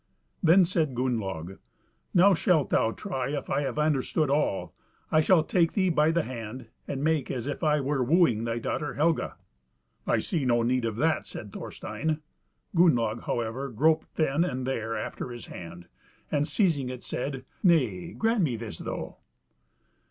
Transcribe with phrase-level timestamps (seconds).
[0.41, 1.59] Then said Gunnlaug,
[2.11, 4.73] "Now shalt thou try if I have understood all:
[5.11, 8.57] I shall take thee by the hand and make as if I were wooing thy
[8.57, 9.35] daughter Helga."
[10.07, 12.19] "I see no need of that," says Thorstein.
[12.75, 15.85] Gunnlaug, however, groped then and there after his hand,
[16.31, 19.17] and seizing it said, "Nay, grant me this though."